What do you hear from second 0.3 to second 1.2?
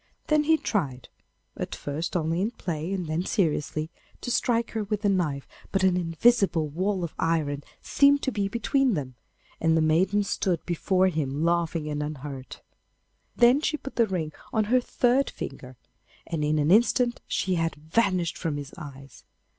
he tried,